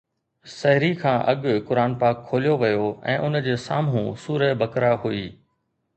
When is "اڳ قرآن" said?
1.31-1.91